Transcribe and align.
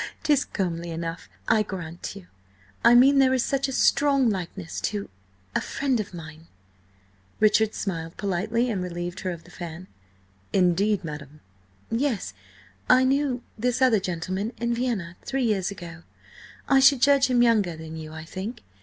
"'Tis 0.23 0.45
comely 0.45 0.89
enough, 0.89 1.29
I 1.47 1.61
grant 1.61 2.15
you! 2.15 2.25
I 2.83 2.95
mean 2.95 3.19
there 3.19 3.35
is 3.35 3.45
such 3.45 3.67
a 3.67 3.71
strong 3.71 4.31
likeness 4.31 4.81
to–a 4.81 5.61
friend 5.61 5.99
of 5.99 6.11
mine." 6.11 6.47
Richard 7.39 7.75
smiled 7.75 8.17
politely 8.17 8.71
and 8.71 8.81
relieved 8.81 9.19
her 9.19 9.29
of 9.29 9.43
the 9.43 9.51
fan. 9.51 9.85
"Indeed, 10.53 11.03
madam?" 11.03 11.41
"Yes. 11.91 12.33
I 12.89 13.03
knew–this 13.03 13.79
other 13.79 13.99
gentleman 13.99 14.53
in 14.57 14.73
Vienna, 14.73 15.17
three 15.21 15.43
years 15.43 15.69
ago. 15.69 16.01
I 16.67 16.79
should 16.79 16.99
judge 16.99 17.27
him 17.27 17.43
younger 17.43 17.77
than 17.77 17.95
you, 17.95 18.11
I 18.11 18.25
think. 18.25 18.61